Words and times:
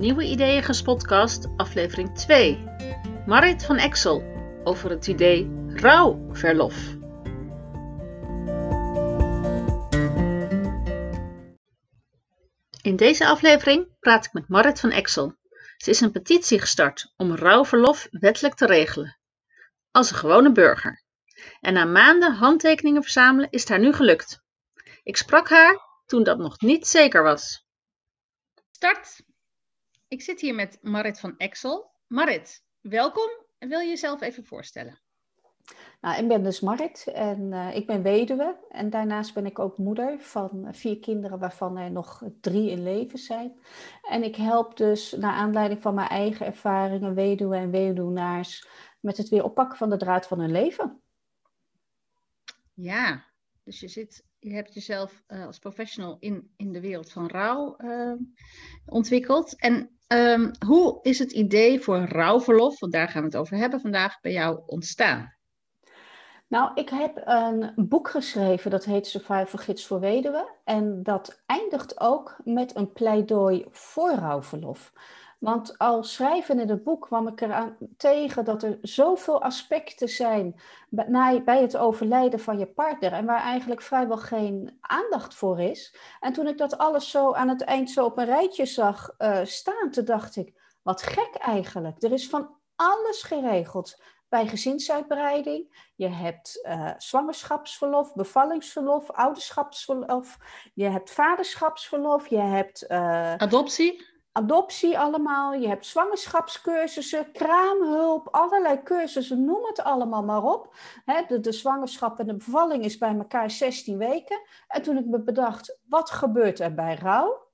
Nieuwe 0.00 0.24
Ideeën 0.24 0.62
Gespotcast, 0.62 1.48
aflevering 1.56 2.14
2. 2.14 2.64
Marit 3.26 3.64
van 3.64 3.76
Exel 3.76 4.22
over 4.64 4.90
het 4.90 5.06
idee 5.06 5.50
rouwverlof. 5.74 6.74
In 12.82 12.96
deze 12.96 13.26
aflevering 13.26 13.88
praat 13.98 14.26
ik 14.26 14.32
met 14.32 14.48
Marit 14.48 14.80
van 14.80 14.90
Exel. 14.90 15.34
Ze 15.76 15.90
is 15.90 16.00
een 16.00 16.12
petitie 16.12 16.60
gestart 16.60 17.12
om 17.16 17.34
rouwverlof 17.34 18.08
wettelijk 18.10 18.54
te 18.54 18.66
regelen. 18.66 19.18
Als 19.90 20.10
een 20.10 20.16
gewone 20.16 20.52
burger. 20.52 21.02
En 21.60 21.72
na 21.72 21.84
maanden 21.84 22.34
handtekeningen 22.34 23.02
verzamelen 23.02 23.50
is 23.50 23.68
haar 23.68 23.80
nu 23.80 23.92
gelukt. 23.92 24.42
Ik 25.02 25.16
sprak 25.16 25.48
haar 25.48 25.80
toen 26.06 26.22
dat 26.22 26.38
nog 26.38 26.60
niet 26.60 26.86
zeker 26.86 27.22
was. 27.22 27.66
Start! 28.70 29.28
Ik 30.10 30.22
zit 30.22 30.40
hier 30.40 30.54
met 30.54 30.78
Marit 30.82 31.20
van 31.20 31.36
Exel. 31.36 31.90
Marit, 32.06 32.64
welkom. 32.80 33.30
Wil 33.58 33.80
je 33.80 33.88
jezelf 33.88 34.20
even 34.20 34.44
voorstellen? 34.44 35.00
Nou, 36.00 36.22
ik 36.22 36.28
ben 36.28 36.42
dus 36.42 36.60
Marit 36.60 37.06
en 37.06 37.52
uh, 37.52 37.76
ik 37.76 37.86
ben 37.86 38.02
weduwe. 38.02 38.66
En 38.68 38.90
daarnaast 38.90 39.34
ben 39.34 39.46
ik 39.46 39.58
ook 39.58 39.78
moeder 39.78 40.20
van 40.20 40.68
vier 40.70 40.98
kinderen, 40.98 41.38
waarvan 41.38 41.76
er 41.76 41.90
nog 41.90 42.22
drie 42.40 42.70
in 42.70 42.82
leven 42.82 43.18
zijn. 43.18 43.60
En 44.08 44.22
ik 44.22 44.36
help 44.36 44.76
dus, 44.76 45.12
naar 45.12 45.32
aanleiding 45.32 45.82
van 45.82 45.94
mijn 45.94 46.08
eigen 46.08 46.46
ervaringen, 46.46 47.14
weduwen 47.14 47.58
en 47.58 47.70
weduwnaars, 47.70 48.68
met 49.00 49.16
het 49.16 49.28
weer 49.28 49.44
oppakken 49.44 49.78
van 49.78 49.90
de 49.90 49.96
draad 49.96 50.26
van 50.26 50.40
hun 50.40 50.52
leven. 50.52 51.00
Ja, 52.74 53.24
dus 53.64 53.80
je, 53.80 53.88
zit, 53.88 54.24
je 54.38 54.52
hebt 54.52 54.74
jezelf 54.74 55.22
uh, 55.28 55.46
als 55.46 55.58
professional 55.58 56.16
in, 56.20 56.52
in 56.56 56.72
de 56.72 56.80
wereld 56.80 57.12
van 57.12 57.28
rouw 57.28 57.76
uh, 57.78 58.14
ontwikkeld. 58.86 59.56
En 59.56 59.94
um, 60.12 60.50
hoe 60.66 60.98
is 61.02 61.18
het 61.18 61.32
idee 61.32 61.80
voor 61.80 61.98
rouwverlof, 61.98 62.80
want 62.80 62.92
daar 62.92 63.08
gaan 63.08 63.20
we 63.20 63.26
het 63.26 63.36
over 63.36 63.56
hebben 63.56 63.80
vandaag, 63.80 64.20
bij 64.20 64.32
jou 64.32 64.60
ontstaan? 64.66 65.34
Nou, 66.48 66.70
ik 66.74 66.88
heb 66.88 67.22
een 67.24 67.72
boek 67.76 68.10
geschreven 68.10 68.70
dat 68.70 68.84
heet 68.84 69.06
Survival 69.06 69.58
Gids 69.58 69.86
voor 69.86 70.00
Weduwen. 70.00 70.48
En 70.64 71.02
dat 71.02 71.42
eindigt 71.46 72.00
ook 72.00 72.36
met 72.44 72.76
een 72.76 72.92
pleidooi 72.92 73.66
voor 73.70 74.10
rouwverlof. 74.10 74.92
Want 75.40 75.78
al 75.78 76.02
schrijven 76.02 76.60
in 76.60 76.68
het 76.68 76.84
boek 76.84 77.02
kwam 77.02 77.28
ik 77.28 77.40
eraan 77.40 77.76
tegen 77.96 78.44
dat 78.44 78.62
er 78.62 78.78
zoveel 78.82 79.42
aspecten 79.42 80.08
zijn 80.08 80.60
bij 81.44 81.60
het 81.60 81.76
overlijden 81.76 82.40
van 82.40 82.58
je 82.58 82.66
partner 82.66 83.12
en 83.12 83.26
waar 83.26 83.42
eigenlijk 83.42 83.82
vrijwel 83.82 84.16
geen 84.16 84.78
aandacht 84.80 85.34
voor 85.34 85.60
is. 85.60 85.96
En 86.20 86.32
toen 86.32 86.46
ik 86.46 86.58
dat 86.58 86.78
alles 86.78 87.10
zo 87.10 87.32
aan 87.32 87.48
het 87.48 87.62
eind 87.62 87.90
zo 87.90 88.04
op 88.04 88.18
een 88.18 88.24
rijtje 88.24 88.66
zag 88.66 89.14
uh, 89.18 89.40
staan, 89.44 89.90
toen 89.90 90.04
dacht 90.04 90.36
ik, 90.36 90.54
wat 90.82 91.02
gek 91.02 91.34
eigenlijk. 91.34 92.02
Er 92.02 92.12
is 92.12 92.28
van 92.28 92.56
alles 92.76 93.22
geregeld 93.22 94.02
bij 94.28 94.46
gezinsuitbreiding. 94.46 95.90
Je 95.94 96.08
hebt 96.08 96.66
uh, 96.68 96.90
zwangerschapsverlof, 96.96 98.14
bevallingsverlof, 98.14 99.10
ouderschapsverlof. 99.10 100.38
Je 100.74 100.84
hebt 100.84 101.10
vaderschapsverlof. 101.10 102.26
Je 102.26 102.38
hebt... 102.38 102.84
Uh, 102.88 103.34
adoptie? 103.34 104.09
Adoptie 104.32 104.98
allemaal. 104.98 105.54
Je 105.54 105.68
hebt 105.68 105.86
zwangerschapscursussen, 105.86 107.32
kraamhulp, 107.32 108.28
allerlei 108.28 108.82
cursussen. 108.82 109.44
Noem 109.44 109.64
het 109.64 109.80
allemaal 109.80 110.22
maar 110.22 110.44
op. 110.44 110.74
de, 111.28 111.40
de 111.40 111.52
zwangerschap 111.52 112.18
en 112.18 112.26
de 112.26 112.36
bevalling 112.36 112.84
is 112.84 112.98
bij 112.98 113.16
elkaar 113.16 113.50
16 113.50 113.98
weken. 113.98 114.40
En 114.68 114.82
toen 114.82 114.96
ik 114.96 115.06
me 115.06 115.22
bedacht, 115.22 115.78
wat 115.88 116.10
gebeurt 116.10 116.60
er 116.60 116.74
bij 116.74 116.94
rouw? 116.94 117.48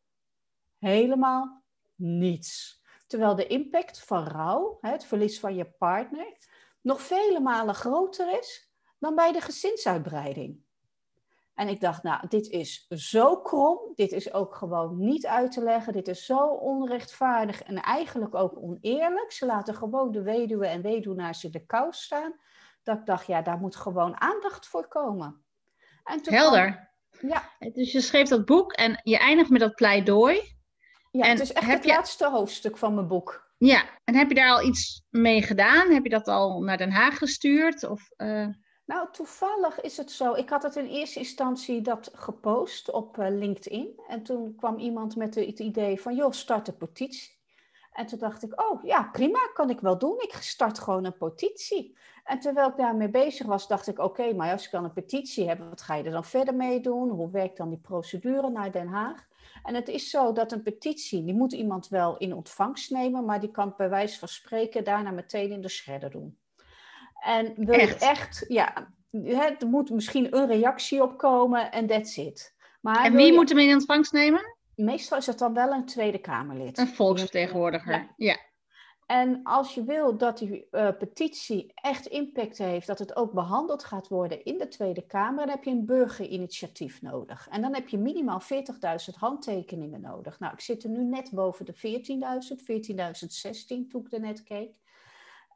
Helemaal 0.79 1.63
niets. 1.95 2.83
Terwijl 3.07 3.35
de 3.35 3.47
impact 3.47 4.05
van 4.05 4.27
rouw, 4.27 4.79
het 4.81 5.05
verlies 5.05 5.41
van 5.41 5.55
je 5.55 5.65
partner, 5.65 6.37
nog 6.81 7.01
vele 7.01 7.41
malen 7.41 7.75
groter 7.75 8.39
is 8.39 8.71
dan 8.99 9.15
bij 9.15 9.33
de 9.33 9.41
gezinsuitbreiding. 9.41 10.66
En 11.57 11.69
ik 11.69 11.81
dacht, 11.81 12.03
nou, 12.03 12.29
dit 12.29 12.49
is 12.49 12.87
zo 12.89 13.37
krom, 13.37 13.79
dit 13.95 14.13
is 14.13 14.33
ook 14.33 14.55
gewoon 14.55 14.99
niet 14.99 15.27
uit 15.27 15.53
te 15.53 15.63
leggen, 15.63 15.93
dit 15.93 16.09
is 16.09 16.25
zo 16.25 16.39
onrechtvaardig 16.47 17.63
en 17.63 17.83
eigenlijk 17.83 18.35
ook 18.35 18.57
oneerlijk. 18.57 19.33
Ze 19.33 19.47
laten 19.47 19.75
gewoon 19.75 20.13
de 20.13 20.23
weduwe 20.23 20.67
en 20.67 20.83
weduwnaars 20.83 21.45
in 21.45 21.51
de 21.51 21.67
kou 21.67 21.93
staan. 21.93 22.35
Dat 22.83 22.99
ik 22.99 23.07
dacht, 23.07 23.27
ja, 23.27 23.43
daar 23.43 23.59
moet 23.59 23.77
gewoon 23.77 24.21
aandacht 24.21 24.67
voor 24.67 24.89
komen. 24.89 25.45
En 26.05 26.21
Helder. 26.23 26.91
ja. 27.21 27.51
Dus 27.73 27.93
je 27.93 28.01
schreef 28.01 28.29
dat 28.29 28.45
boek 28.45 28.73
en 28.73 29.01
je 29.03 29.19
eindigt 29.19 29.51
met 29.51 29.61
dat 29.61 29.75
pleidooi. 29.75 30.41
Ja, 31.11 31.25
en 31.25 31.31
het 31.31 31.41
is 31.41 31.53
echt 31.53 31.67
het 31.67 31.85
laatste 31.85 32.31
hoofdstuk 32.31 32.77
van 32.77 32.95
mijn 32.95 33.09
boek. 33.09 33.51
Ja, 33.59 33.85
en 34.05 34.15
heb 34.15 34.29
je 34.29 34.35
daar 34.35 34.51
al 34.51 34.67
iets 34.67 35.03
mee 35.11 35.43
gedaan? 35.43 35.91
Heb 35.91 36.03
je 36.03 36.11
dat 36.11 36.29
al 36.29 36.61
naar 36.61 36.77
Den 36.77 36.91
Haag 36.91 37.19
gestuurd? 37.19 37.89
Of, 37.89 38.11
uh... 38.17 38.49
Nou, 38.87 39.09
toevallig 39.13 39.81
is 39.81 39.97
het 39.97 40.11
zo. 40.11 40.35
Ik 40.35 40.49
had 40.49 40.63
het 40.63 40.77
in 40.77 40.87
eerste 40.87 41.19
instantie 41.19 41.81
dat 41.81 42.11
gepost 42.15 42.91
op 42.91 43.19
uh, 43.19 43.27
LinkedIn. 43.31 44.01
En 44.09 44.23
toen 44.23 44.55
kwam 44.55 44.79
iemand 44.79 45.17
met 45.17 45.35
het 45.35 45.59
idee 45.59 46.01
van, 46.01 46.15
joh, 46.15 46.33
start 46.33 46.69
een 46.69 46.77
petitie. 46.77 47.35
En 47.93 48.07
toen 48.07 48.19
dacht 48.19 48.43
ik, 48.43 48.61
oh 48.61 48.85
ja, 48.85 49.09
prima, 49.13 49.39
kan 49.55 49.71
ik 49.71 49.81
wel 49.81 49.99
doen. 49.99 50.21
Ik 50.21 50.33
start 50.33 50.79
gewoon 50.79 51.05
een 51.05 51.17
petitie. 51.17 51.97
En 52.25 52.39
terwijl 52.39 52.69
ik 52.69 52.77
daarmee 52.77 53.09
bezig 53.11 53.47
was, 53.47 53.69
dacht 53.69 53.87
ik, 53.87 53.99
oké, 53.99 54.35
maar 54.35 54.53
als 54.53 54.65
ik 54.65 54.71
dan 54.71 54.85
een 54.85 54.93
petitie 54.93 55.49
heb, 55.49 55.59
wat 55.59 55.83
ga 55.83 55.95
je 55.95 56.05
er 56.05 56.11
dan 56.11 56.25
verder 56.25 56.55
mee 56.55 56.81
doen? 56.81 57.09
Hoe 57.09 57.31
werkt 57.31 57.57
dan 57.57 57.69
die 57.69 57.79
procedure 57.79 58.51
naar 58.51 58.73
Den 58.73 58.89
Haag? 58.89 59.27
En 59.63 59.75
het 59.75 59.89
is 59.89 60.11
zo 60.11 60.33
dat 60.33 60.53
een 60.53 60.63
petitie, 60.63 61.25
die 61.25 61.35
moet 61.35 61.53
iemand 61.53 61.89
wel 61.89 62.17
in 62.17 62.35
ontvangst 62.35 62.91
nemen, 62.91 63.25
maar 63.25 63.41
die 63.41 63.51
kan 63.51 63.75
bij 63.77 63.89
wijze 63.89 64.19
van 64.19 64.29
spreken 64.29 64.85
daarna 64.85 65.11
meteen 65.11 65.51
in 65.51 65.61
de 65.61 65.69
shredder 65.69 66.11
doen. 66.11 66.39
En 67.27 67.53
wil 67.57 67.75
echt? 67.75 68.03
echt, 68.03 68.45
ja, 68.49 68.89
er 69.59 69.67
moet 69.67 69.91
misschien 69.91 70.37
een 70.37 70.47
reactie 70.47 71.03
op 71.03 71.19
komen 71.19 71.73
en 71.73 71.87
that's 71.87 72.17
it. 72.17 72.55
Maar 72.81 73.05
en 73.05 73.17
wie 73.17 73.33
moet 73.33 73.49
hem 73.49 73.59
in 73.59 73.75
ontvangst 73.75 74.13
nemen? 74.13 74.57
Meestal 74.75 75.19
is 75.19 75.27
het 75.27 75.39
dan 75.39 75.55
wel 75.55 75.73
een 75.73 75.87
Tweede 75.87 76.19
Kamerlid. 76.19 76.79
Een 76.79 76.87
volksvertegenwoordiger, 76.87 78.15
ja. 78.17 78.37
En 79.07 79.41
als 79.43 79.75
je 79.75 79.85
wil 79.85 80.17
dat 80.17 80.39
die 80.39 80.67
uh, 80.71 80.89
petitie 80.99 81.73
echt 81.75 82.07
impact 82.07 82.59
heeft, 82.59 82.87
dat 82.87 82.99
het 82.99 83.17
ook 83.17 83.33
behandeld 83.33 83.85
gaat 83.85 84.09
worden 84.09 84.45
in 84.45 84.59
de 84.59 84.69
Tweede 84.69 85.07
Kamer, 85.07 85.47
dan 85.47 85.55
heb 85.55 85.65
je 85.65 85.71
een 85.71 85.87
burgerinitiatief 85.87 87.03
nodig. 87.03 87.49
En 87.51 87.61
dan 87.61 87.75
heb 87.75 87.89
je 87.89 87.99
minimaal 87.99 88.43
40.000 88.43 88.49
handtekeningen 89.19 90.01
nodig. 90.01 90.39
Nou, 90.39 90.53
ik 90.53 90.61
zit 90.61 90.85
er 90.85 90.91
nu 90.91 91.05
net 91.05 91.31
boven 91.33 91.65
de 91.65 91.75
14.000, 91.75 91.79
14.016 93.67 93.89
toen 93.89 94.05
ik 94.05 94.13
er 94.13 94.21
net 94.21 94.43
keek. 94.43 94.77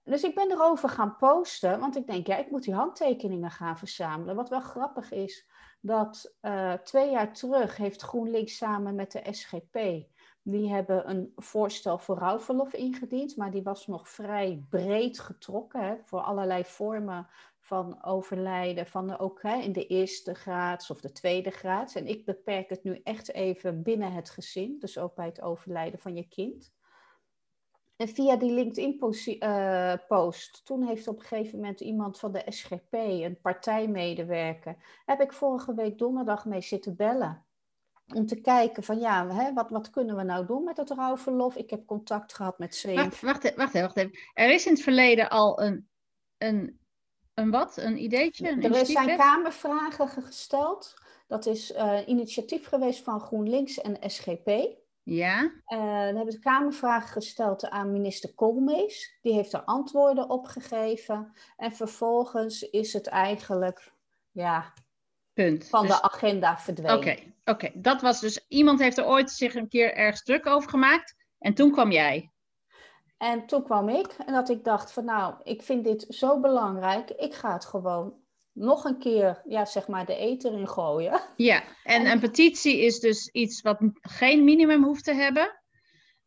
Dus 0.05 0.23
ik 0.23 0.35
ben 0.35 0.51
erover 0.51 0.89
gaan 0.89 1.17
posten, 1.17 1.81
want 1.81 1.97
ik 1.97 2.07
denk, 2.07 2.27
ja, 2.27 2.37
ik 2.37 2.51
moet 2.51 2.63
die 2.63 2.75
handtekeningen 2.75 3.51
gaan 3.51 3.79
verzamelen. 3.79 4.35
Wat 4.35 4.49
wel 4.49 4.61
grappig 4.61 5.13
is, 5.13 5.49
dat 5.81 6.35
uh, 6.43 6.73
twee 6.73 7.11
jaar 7.11 7.33
terug 7.33 7.77
heeft 7.77 8.03
GroenLinks 8.03 8.57
samen 8.57 8.95
met 8.95 9.13
de 9.13 9.23
SGP 9.31 10.09
die 10.43 10.71
hebben 10.71 11.11
een 11.11 11.33
voorstel 11.37 11.99
voor 11.99 12.17
rouwverlof 12.17 12.73
ingediend, 12.73 13.37
maar 13.37 13.51
die 13.51 13.63
was 13.63 13.87
nog 13.87 14.09
vrij 14.09 14.65
breed 14.69 15.19
getrokken 15.19 15.81
hè, 15.81 15.97
voor 16.05 16.21
allerlei 16.21 16.65
vormen 16.65 17.29
van 17.59 18.05
overlijden, 18.05 18.87
van 18.87 19.19
ook 19.19 19.43
hè, 19.43 19.57
in 19.57 19.73
de 19.73 19.87
eerste 19.87 20.35
graad 20.35 20.91
of 20.91 21.01
de 21.01 21.13
tweede 21.13 21.51
graad. 21.51 21.95
En 21.95 22.07
ik 22.07 22.25
beperk 22.25 22.69
het 22.69 22.83
nu 22.83 23.01
echt 23.05 23.33
even 23.33 23.83
binnen 23.83 24.13
het 24.13 24.31
gezin, 24.31 24.79
dus 24.79 24.99
ook 24.99 25.15
bij 25.15 25.27
het 25.27 25.41
overlijden 25.41 25.99
van 25.99 26.15
je 26.15 26.29
kind. 26.29 26.73
En 28.01 28.09
via 28.09 28.37
die 28.37 28.53
LinkedIn-post, 28.53 29.29
uh, 30.49 30.59
toen 30.65 30.87
heeft 30.87 31.09
op 31.09 31.19
een 31.19 31.27
gegeven 31.27 31.59
moment 31.59 31.81
iemand 31.81 32.19
van 32.19 32.33
de 32.33 32.43
SGP, 32.49 32.93
een 32.93 33.41
partijmedewerker, 33.41 34.77
heb 35.07 35.21
ik 35.21 35.33
vorige 35.33 35.75
week 35.75 35.99
donderdag 35.99 36.45
mee 36.45 36.61
zitten 36.61 36.97
bellen 36.97 37.45
om 38.15 38.27
te 38.27 38.41
kijken 38.41 38.83
van 38.83 38.99
ja, 38.99 39.29
hè, 39.29 39.53
wat, 39.53 39.71
wat 39.71 39.91
kunnen 39.91 40.17
we 40.17 40.23
nou 40.23 40.47
doen 40.47 40.65
met 40.65 40.77
het 40.77 40.91
rouwverlof? 40.91 41.57
Ik 41.57 41.71
heb 41.71 41.87
contact 41.87 42.35
gehad 42.35 42.59
met 42.59 42.81
CNV. 42.81 42.95
Wacht, 42.95 43.21
wacht, 43.21 43.55
wacht, 43.55 43.73
wacht 43.73 43.97
even. 43.97 44.19
Er 44.35 44.51
is 44.51 44.67
in 44.67 44.73
het 44.73 44.83
verleden 44.83 45.31
al 45.31 45.63
een, 45.63 45.89
een, 46.39 46.81
een 47.35 47.51
wat? 47.51 47.77
Een 47.77 48.03
ideetje? 48.03 48.51
Een 48.51 48.75
er 48.75 48.87
zijn 48.87 49.17
kamervragen 49.17 50.09
gesteld. 50.09 50.95
Dat 51.27 51.47
is 51.47 51.71
uh, 51.71 51.99
initiatief 52.07 52.67
geweest 52.67 53.03
van 53.03 53.21
GroenLinks 53.21 53.81
en 53.81 54.11
SGP. 54.11 54.79
Ja. 55.03 55.43
Uh, 55.43 55.51
dan 55.79 56.17
hebben 56.17 56.33
ze 56.33 56.39
kamervragen 56.39 57.09
gesteld 57.09 57.69
aan 57.69 57.93
minister 57.93 58.35
Koolmees. 58.35 59.19
Die 59.23 59.33
heeft 59.33 59.53
er 59.53 59.65
antwoorden 59.65 60.31
op 60.31 60.47
gegeven. 60.47 61.33
En 61.57 61.73
vervolgens 61.73 62.63
is 62.63 62.93
het 62.93 63.07
eigenlijk, 63.07 63.93
ja, 64.31 64.73
Punt. 65.33 65.69
van 65.69 65.83
de 65.83 65.89
dus- 65.89 66.03
agenda 66.03 66.59
verdwenen. 66.59 66.97
Oké, 66.97 67.17
oké. 67.45 67.71
dat 67.75 68.01
was 68.01 68.21
dus, 68.21 68.47
iemand 68.49 68.81
heeft 68.81 68.99
er 68.99 69.07
ooit 69.07 69.31
zich 69.31 69.55
een 69.55 69.69
keer 69.69 69.95
ergens 69.95 70.23
druk 70.23 70.47
over 70.47 70.71
gemaakt 70.71 71.15
en 71.39 71.55
toen 71.55 71.73
kwam 71.73 71.91
jij. 71.91 72.31
En 73.19 73.47
toen 73.47 73.63
kwam 73.63 73.89
ik 73.89 74.17
en 74.27 74.33
dat 74.33 74.49
ik 74.49 74.65
dacht 74.65 74.93
van 74.93 75.05
nou, 75.05 75.35
ik 75.43 75.63
vind 75.63 75.85
dit 75.85 76.07
zo 76.09 76.41
belangrijk, 76.41 77.11
ik 77.11 77.35
ga 77.35 77.53
het 77.53 77.65
gewoon 77.65 78.20
nog 78.53 78.85
een 78.85 78.99
keer, 78.99 79.43
ja, 79.45 79.65
zeg 79.65 79.89
maar, 79.89 80.07
de 80.07 80.17
eter 80.17 80.53
in 80.53 80.69
gooien. 80.69 81.21
Ja, 81.37 81.63
en, 81.85 82.07
een 82.07 82.21
petitie 82.21 82.81
is 82.81 83.01
dus 83.01 83.29
iets 83.29 83.61
wat 83.61 83.79
geen 84.01 84.45
minimum 84.45 84.85
hoeft 84.85 85.05
te 85.05 85.15
hebben. 85.15 85.61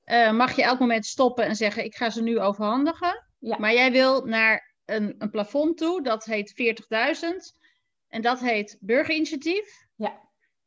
eh, 0.03 0.31
mag 0.31 0.55
je 0.55 0.63
elk 0.63 0.79
moment 0.79 1.05
stoppen 1.05 1.45
en 1.45 1.55
zeggen: 1.55 1.83
Ik 1.83 1.95
ga 1.95 2.09
ze 2.09 2.21
nu 2.21 2.39
overhandigen. 2.39 3.27
Ja. 3.39 3.57
Maar 3.59 3.73
jij 3.73 3.91
wil 3.91 4.25
naar 4.25 4.75
een, 4.85 5.15
een 5.17 5.29
plafond 5.29 5.77
toe, 5.77 6.01
dat 6.03 6.25
heet 6.25 6.53
40.000. 6.53 7.61
En 8.07 8.21
dat 8.21 8.39
heet 8.39 8.77
burgerinitiatief. 8.79 9.85
Ja. 9.95 10.22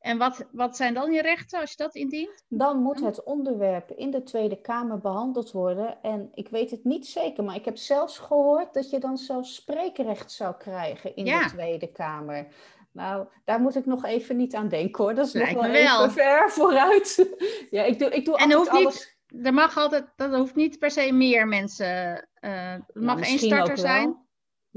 En 0.06 0.19
wat, 0.19 0.47
wat 0.53 0.76
zijn 0.76 0.94
dan 0.94 1.12
je 1.12 1.23
rechten 1.23 1.61
als 1.61 1.70
je 1.70 1.76
dat 1.76 1.94
indient? 1.94 2.44
Dan 2.49 2.82
moet 2.82 3.00
het 3.00 3.23
onderwerp 3.25 3.91
in 3.91 4.11
de 4.11 4.23
Tweede 4.23 4.61
Kamer 4.61 4.99
behandeld 5.00 5.53
worden. 5.53 6.03
En 6.03 6.29
ik 6.35 6.49
weet 6.49 6.70
het 6.70 6.85
niet 6.85 7.06
zeker, 7.06 7.44
maar 7.44 7.55
ik 7.55 7.64
heb 7.64 7.76
zelfs 7.76 8.19
gehoord 8.19 8.75
dat 8.75 8.91
je 8.91 8.99
dan 8.99 9.17
zelfs 9.17 9.55
spreekrecht 9.55 10.32
zou 10.32 10.55
krijgen 10.58 11.17
in 11.17 11.25
Ja. 11.26 11.43
de 11.43 11.49
Tweede 11.49 11.87
Kamer. 11.93 12.47
Nou, 12.93 13.26
daar 13.44 13.61
moet 13.61 13.76
ik 13.76 13.87
nog 13.87 14.05
even 14.05 14.37
niet 14.37 14.55
aan 14.55 14.69
denken 14.69 15.05
hoor. 15.05 15.14
Dat 15.14 15.26
is 15.26 15.32
Lijkt 15.32 15.53
nog 15.55 15.62
wel, 15.62 15.73
wel. 15.73 16.00
even 16.00 16.11
ver 16.12 16.50
vooruit. 16.58 17.37
ja, 17.70 17.82
ik 17.82 17.99
doe, 17.99 18.11
ik 18.11 18.25
doe 18.25 18.37
En 18.37 18.50
er 18.50 18.56
altijd 18.56 18.85
niet-. 18.85 19.14
Er 19.44 19.55
mag 19.55 19.76
altijd, 19.76 20.12
dat 20.17 20.35
hoeft 20.35 20.55
niet 20.55 20.79
per 20.79 20.91
se 20.91 21.12
meer 21.12 21.47
mensen. 21.49 22.29
eh 22.35 22.73
het 22.73 22.82
Ja, 22.94 23.00
mag 23.00 23.20
één 23.20 23.38
starter 23.38 23.79
zijn. 23.79 24.25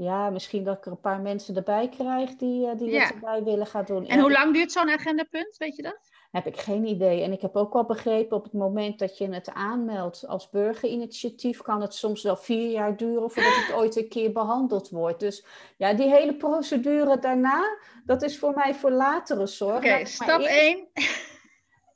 Ja, 0.02 0.30
misschien 0.30 0.64
dat 0.64 0.76
ik 0.76 0.84
er 0.86 0.90
een 0.90 1.00
paar 1.00 1.20
mensen 1.20 1.56
erbij 1.56 1.88
krijg 1.88 2.36
die, 2.36 2.66
eh, 2.66 2.76
die 2.78 2.90
Ja. 2.90 3.02
het 3.02 3.12
erbij 3.14 3.42
willen 3.42 3.66
gaan 3.66 3.84
doen. 3.84 4.06
En 4.06 4.16
Ja, 4.16 4.22
hoe 4.22 4.32
lang 4.32 4.54
duurt 4.54 4.72
zo'n 4.72 4.90
agendapunt? 4.90 5.56
Weet 5.56 5.76
je 5.76 5.82
dat? 5.82 5.98
Heb 6.30 6.46
ik 6.46 6.56
geen 6.56 6.84
idee. 6.86 7.22
En 7.22 7.32
ik 7.32 7.40
heb 7.40 7.56
ook 7.56 7.72
wel 7.72 7.84
begrepen, 7.84 8.36
op 8.36 8.44
het 8.44 8.52
moment 8.52 8.98
dat 8.98 9.18
je 9.18 9.32
het 9.32 9.50
aanmeldt 9.52 10.26
als 10.26 10.50
burgerinitiatief, 10.50 11.62
kan 11.62 11.80
het 11.80 11.94
soms 11.94 12.22
wel 12.22 12.36
vier 12.36 12.70
jaar 12.70 12.96
duren 12.96 13.30
voordat 13.30 13.54
het 13.56 13.72
ooit 13.76 13.96
een 13.96 14.08
keer 14.08 14.32
behandeld 14.32 14.88
wordt. 14.90 15.20
Dus 15.20 15.44
ja, 15.76 15.92
die 15.94 16.08
hele 16.10 16.34
procedure 16.36 17.18
daarna, 17.18 17.76
dat 18.04 18.22
is 18.22 18.38
voor 18.38 18.54
mij 18.54 18.74
voor 18.74 18.90
latere 18.90 19.46
zorg. 19.46 19.76
Oké, 19.76 20.04
stap 20.04 20.40
eerst- 20.40 20.50
1. 20.56 20.88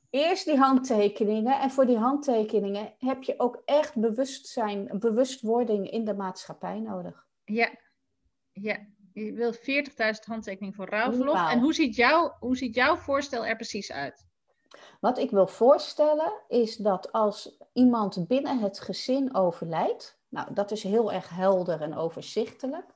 Eerst 0.09 0.45
die 0.45 0.57
handtekeningen. 0.57 1.59
En 1.59 1.71
voor 1.71 1.85
die 1.85 1.97
handtekeningen 1.97 2.93
heb 2.99 3.23
je 3.23 3.33
ook 3.37 3.61
echt 3.65 3.95
bewustzijn, 3.95 4.89
bewustwording 4.99 5.89
in 5.91 6.05
de 6.05 6.13
maatschappij 6.13 6.79
nodig. 6.79 7.25
Ja. 7.45 7.69
Ja. 8.61 8.77
Je 9.13 9.33
wil 9.33 9.53
40.000 9.53 9.59
handtekeningen 10.25 10.75
voor 10.75 10.89
rouwverlof. 10.89 11.49
En 11.49 11.59
hoe 11.59 11.73
ziet, 11.73 11.95
jouw, 11.95 12.35
hoe 12.39 12.57
ziet 12.57 12.75
jouw 12.75 12.95
voorstel 12.95 13.45
er 13.45 13.55
precies 13.55 13.91
uit? 13.91 14.25
Wat 14.99 15.17
ik 15.17 15.31
wil 15.31 15.47
voorstellen 15.47 16.33
is 16.47 16.75
dat 16.75 17.11
als 17.11 17.57
iemand 17.73 18.27
binnen 18.27 18.59
het 18.59 18.79
gezin 18.79 19.35
overlijdt, 19.35 20.19
nou 20.29 20.53
dat 20.53 20.71
is 20.71 20.83
heel 20.83 21.11
erg 21.11 21.29
helder 21.29 21.81
en 21.81 21.95
overzichtelijk, 21.95 22.94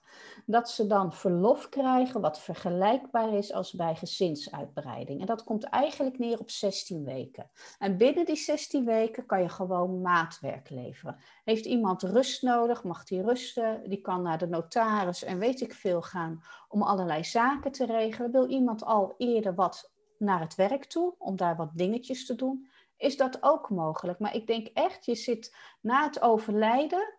dat 0.52 0.70
ze 0.70 0.88
dan 0.88 1.14
verlof 1.14 1.70
krijgen 1.70 2.22
wat 2.22 2.40
vergelijkbaar 2.40 3.34
is 3.34 3.54
als 3.54 3.74
bij 3.74 3.96
gezinsuitbreiding. 3.96 5.20
En 5.20 5.26
dat 5.26 5.44
komt 5.44 5.64
eigenlijk 5.64 6.20
neer 6.20 6.40
op 6.40 6.50
16 6.50 7.04
weken. 7.04 7.50
En 7.80 7.98
binnen 7.98 8.26
die 8.26 8.36
16 8.36 8.86
weken 8.86 9.26
kan 9.26 9.42
je 9.42 9.50
gewoon 9.50 10.02
maatwerk 10.02 10.70
leveren. 10.70 11.18
Heeft 11.44 11.66
iemand 11.66 12.04
rust 12.04 12.42
nodig, 12.42 12.84
mag 12.84 13.04
die 13.04 13.22
rusten, 13.22 13.90
die 13.90 14.02
kan 14.02 14.22
naar 14.22 14.38
de 14.38 14.48
notaris 14.48 15.24
en 15.24 15.40
weet 15.40 15.62
ik 15.62 15.74
veel 15.74 16.02
gaan 16.02 16.44
om 16.68 16.82
allerlei 16.82 17.24
zaken 17.24 17.72
te 17.72 17.86
regelen. 17.86 18.32
Wil 18.32 18.48
iemand 18.48 18.84
al 18.84 19.14
eerder 19.18 19.56
wat 19.56 19.92
naar 20.18 20.40
het 20.40 20.56
werk 20.56 20.86
toe, 20.86 21.16
om 21.18 21.36
daar 21.36 21.56
wat 21.56 21.72
dingetjes 21.74 22.26
te 22.26 22.36
doen, 22.36 22.68
is 22.98 23.18
dat 23.18 23.44
ook 23.44 23.70
mogelijk. 23.70 24.20
Maar 24.20 24.36
ik 24.36 24.48
denk 24.48 24.68
echt, 24.68 25.06
je 25.06 25.16
zit 25.16 25.56
na 25.82 26.04
het 26.04 26.22
overlijden 26.22 27.19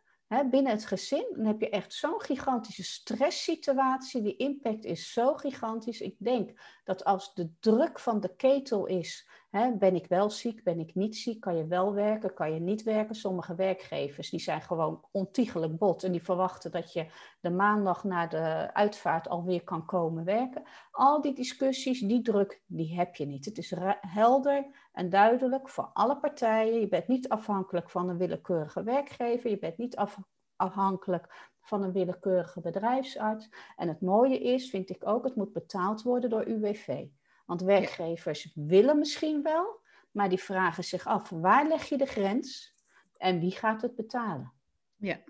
binnen 0.51 0.73
het 0.73 0.87
gezin, 0.87 1.27
dan 1.37 1.45
heb 1.45 1.61
je 1.61 1.69
echt 1.69 1.93
zo'n 1.93 2.21
gigantische 2.21 2.83
stresssituatie. 2.83 4.23
Die 4.23 4.37
impact 4.37 4.85
is 4.85 5.13
zo 5.13 5.35
gigantisch. 5.35 6.01
Ik 6.01 6.17
denk 6.19 6.61
dat 6.85 7.05
als 7.05 7.35
de 7.35 7.51
druk 7.61 7.99
van 7.99 8.21
de 8.21 8.37
ketel 8.37 8.87
is, 8.87 9.29
ben 9.51 9.95
ik 9.95 10.07
wel 10.07 10.31
ziek, 10.31 10.65
ben 10.65 10.79
ik 10.81 10.95
niet 10.95 11.17
ziek, 11.17 11.41
kan 11.41 11.57
je 11.57 11.67
wel 11.67 11.95
werken, 11.95 12.35
kan 12.35 12.55
je 12.55 12.61
niet 12.61 12.83
werken. 12.83 13.15
Sommige 13.15 13.55
werkgevers 13.55 14.31
die 14.31 14.41
zijn 14.41 14.61
gewoon 14.61 15.05
ontiegelijk 15.11 15.79
bot 15.79 16.05
en 16.05 16.13
die 16.13 16.23
verwachten 16.23 16.71
dat 16.71 16.93
je 16.93 17.07
de 17.41 17.51
maandag 17.51 18.05
na 18.05 18.27
de 18.27 18.71
uitvaart 18.75 19.29
alweer 19.29 19.65
kan 19.65 19.85
komen 19.87 20.25
werken. 20.25 20.63
Al 20.91 21.21
die 21.21 21.35
discussies, 21.35 22.01
die 22.01 22.23
druk, 22.23 22.63
die 22.67 22.95
heb 22.97 23.17
je 23.17 23.27
niet. 23.27 23.45
Het 23.45 23.59
is 23.59 23.75
helder 24.01 24.89
en 24.93 25.11
duidelijk 25.11 25.69
voor 25.69 25.91
alle 25.93 26.19
partijen. 26.19 26.81
Je 26.81 26.89
bent 26.89 27.09
niet 27.09 27.29
afhankelijk 27.29 27.91
van 27.91 28.09
een 28.09 28.19
willekeurige 28.19 28.83
werkgever. 28.83 29.51
Je 29.51 29.59
bent 29.59 29.79
niet 29.79 29.97
af- 29.97 30.19
afhankelijk 30.57 31.51
van 31.61 31.83
een 31.83 31.93
willekeurige 31.93 32.61
bedrijfsarts. 32.61 33.49
En 33.77 33.89
het 33.89 34.01
mooie 34.01 34.39
is, 34.39 34.71
vind 34.71 34.91
ik 34.91 35.07
ook, 35.07 35.25
het 35.25 35.37
moet 35.37 35.53
betaald 35.53 36.03
worden 36.03 36.31
door 36.31 36.47
UWV. 36.47 37.07
Want 37.51 37.63
werkgevers 37.63 38.53
willen 38.55 38.99
misschien 38.99 39.43
wel, 39.43 39.81
maar 40.11 40.29
die 40.29 40.39
vragen 40.39 40.85
zich 40.85 41.07
af, 41.07 41.29
waar 41.31 41.69
leg 41.69 41.85
je 41.89 41.97
de 41.97 42.07
grens 42.07 42.75
en 43.17 43.41
wie 43.41 43.51
gaat 43.51 43.83
het 43.83 43.95
betalen? 43.95 44.53
Ja. 44.97 45.21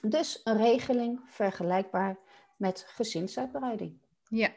Dus 0.00 0.40
een 0.44 0.56
regeling 0.56 1.20
vergelijkbaar 1.24 2.18
met 2.56 2.84
gezinsuitbreiding. 2.88 4.00
Ja. 4.28 4.56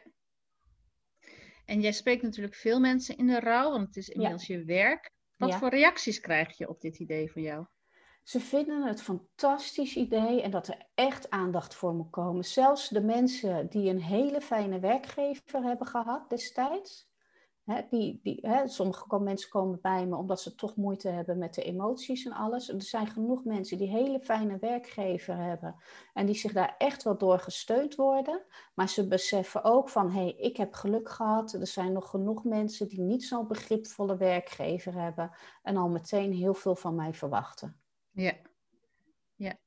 En 1.64 1.80
jij 1.80 1.92
spreekt 1.92 2.22
natuurlijk 2.22 2.54
veel 2.54 2.80
mensen 2.80 3.16
in 3.16 3.26
de 3.26 3.40
rouw, 3.40 3.70
want 3.70 3.86
het 3.86 3.96
is 3.96 4.08
inmiddels 4.08 4.46
je 4.46 4.64
werk. 4.64 5.10
Wat 5.36 5.48
Ja. 5.48 5.58
voor 5.58 5.68
reacties 5.68 6.20
krijg 6.20 6.58
je 6.58 6.68
op 6.68 6.80
dit 6.80 6.98
idee 6.98 7.32
van 7.32 7.42
jou? 7.42 7.66
Ze 8.22 8.40
vinden 8.40 8.82
het 8.82 9.02
fantastisch 9.02 9.96
idee 9.96 10.42
en 10.42 10.50
dat 10.50 10.68
er 10.68 10.86
echt 10.94 11.30
aandacht 11.30 11.74
voor 11.74 11.94
moet 11.94 12.10
komen. 12.10 12.44
Zelfs 12.44 12.88
de 12.88 13.00
mensen 13.00 13.68
die 13.70 13.90
een 13.90 14.02
hele 14.02 14.40
fijne 14.40 14.80
werkgever 14.80 15.62
hebben 15.62 15.86
gehad 15.86 16.30
destijds. 16.30 17.10
Hè, 17.64 17.80
die, 17.90 18.20
die, 18.22 18.38
hè, 18.42 18.68
sommige 18.68 19.20
mensen 19.20 19.50
komen 19.50 19.78
bij 19.80 20.06
me 20.06 20.16
omdat 20.16 20.40
ze 20.40 20.54
toch 20.54 20.76
moeite 20.76 21.08
hebben 21.08 21.38
met 21.38 21.54
de 21.54 21.62
emoties 21.62 22.24
en 22.24 22.32
alles. 22.32 22.68
Er 22.68 22.82
zijn 22.82 23.06
genoeg 23.06 23.44
mensen 23.44 23.78
die 23.78 23.88
hele 23.88 24.20
fijne 24.20 24.58
werkgever 24.58 25.36
hebben 25.36 25.76
en 26.12 26.26
die 26.26 26.34
zich 26.34 26.52
daar 26.52 26.74
echt 26.78 27.02
wel 27.02 27.18
door 27.18 27.38
gesteund 27.38 27.94
worden. 27.94 28.42
Maar 28.74 28.88
ze 28.88 29.08
beseffen 29.08 29.64
ook 29.64 29.88
van, 29.88 30.10
hé, 30.10 30.20
hey, 30.20 30.34
ik 30.36 30.56
heb 30.56 30.74
geluk 30.74 31.08
gehad. 31.08 31.52
Er 31.52 31.66
zijn 31.66 31.92
nog 31.92 32.10
genoeg 32.10 32.44
mensen 32.44 32.88
die 32.88 33.00
niet 33.00 33.24
zo'n 33.24 33.46
begripvolle 33.46 34.16
werkgever 34.16 34.94
hebben 34.94 35.30
en 35.62 35.76
al 35.76 35.88
meteen 35.88 36.32
heel 36.32 36.54
veel 36.54 36.76
van 36.76 36.94
mij 36.94 37.14
verwachten. 37.14 37.81
Ja. 38.12 38.32
Ja. 39.36 39.58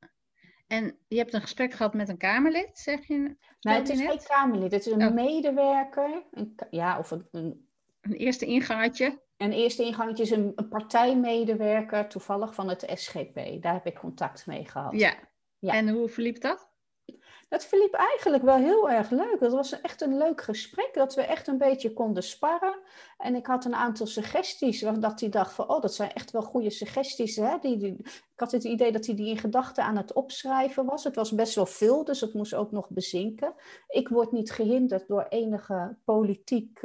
En 0.67 0.97
je 1.07 1.17
hebt 1.17 1.33
een 1.33 1.41
gesprek 1.41 1.73
gehad 1.73 1.93
met 1.93 2.09
een 2.09 2.17
Kamerlid, 2.17 2.77
zeg 2.77 3.07
je? 3.07 3.35
Nee, 3.59 3.75
het 3.75 3.89
is 3.89 3.99
geen? 4.01 4.19
Kamerlid. 4.23 4.71
Het 4.71 4.85
is 4.85 4.91
een 4.93 5.07
Oh. 5.07 5.13
medewerker. 5.13 6.23
Een, 6.31 6.55
ja, 6.69 6.97
of 6.99 7.11
een, 7.11 7.27
een, 7.31 7.69
Een 8.01 8.13
eerste 8.13 8.45
ingangetje. 8.45 9.21
een 9.37 9.51
eerste 9.51 9.83
ingangetje 9.83 10.23
is 10.23 10.29
een, 10.31 10.51
een 10.55 10.67
partijmedewerker, 10.67 12.07
toevallig 12.07 12.53
van 12.55 12.69
het 12.69 12.85
SGP. 12.93 13.61
Daar 13.61 13.73
heb 13.73 13.85
ik 13.85 13.95
contact 13.95 14.45
mee 14.45 14.65
gehad. 14.65 14.99
Ja. 14.99 15.15
Ja. 15.59 15.73
En 15.73 15.89
hoe 15.89 16.09
verliep 16.09 16.41
dat? 16.41 16.71
Dat 17.47 17.65
verliep 17.65 17.93
eigenlijk 17.93 18.43
wel 18.43 18.55
heel 18.55 18.89
erg 18.89 19.09
leuk. 19.09 19.37
Dat 19.39 19.51
was 19.51 19.81
echt 19.81 20.01
een 20.01 20.17
leuk 20.17 20.41
gesprek, 20.41 20.89
dat 20.93 21.15
we 21.15 21.21
echt 21.21 21.47
een 21.47 21.57
beetje 21.57 21.93
konden 21.93 22.23
sparren. 22.23 22.79
En 23.17 23.35
ik 23.35 23.45
had 23.45 23.65
een 23.65 23.75
aantal 23.75 24.07
suggesties, 24.07 24.79
dat 24.79 25.19
hij 25.19 25.29
dacht 25.29 25.53
van, 25.53 25.69
oh, 25.69 25.81
dat 25.81 25.93
zijn 25.93 26.13
echt 26.13 26.31
wel 26.31 26.41
goede 26.41 26.69
suggesties. 26.69 27.35
Hè? 27.35 27.57
Die, 27.61 27.77
die, 27.77 27.97
ik 27.99 28.33
had 28.35 28.51
het 28.51 28.63
idee 28.63 28.91
dat 28.91 29.05
hij 29.05 29.15
die 29.15 29.29
in 29.29 29.37
gedachten 29.37 29.83
aan 29.83 29.97
het 29.97 30.13
opschrijven 30.13 30.85
was. 30.85 31.03
Het 31.03 31.15
was 31.15 31.31
best 31.31 31.55
wel 31.55 31.65
veel, 31.65 32.03
dus 32.03 32.21
het 32.21 32.33
moest 32.33 32.53
ook 32.53 32.71
nog 32.71 32.89
bezinken. 32.89 33.53
Ik 33.87 34.07
word 34.07 34.31
niet 34.31 34.51
gehinderd 34.51 35.07
door 35.07 35.25
enige 35.29 35.97
politiek 36.05 36.79